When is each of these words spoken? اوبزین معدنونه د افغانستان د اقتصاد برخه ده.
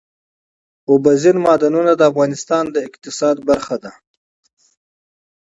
اوبزین 0.89 1.37
معدنونه 1.45 1.91
د 1.95 2.01
افغانستان 2.11 2.63
د 2.71 2.75
اقتصاد 2.87 3.35
برخه 3.49 3.75
ده. 3.83 3.91